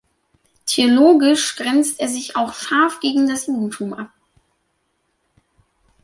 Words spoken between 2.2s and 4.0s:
auch scharf gegen das Judentum